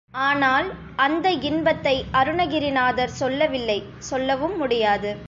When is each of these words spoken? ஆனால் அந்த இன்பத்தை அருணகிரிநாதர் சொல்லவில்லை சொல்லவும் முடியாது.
ஆனால் 0.21 0.67
அந்த 0.97 1.27
இன்பத்தை 1.49 1.93
அருணகிரிநாதர் 2.13 3.13
சொல்லவில்லை 3.13 3.79
சொல்லவும் 4.09 4.57
முடியாது. 4.57 5.11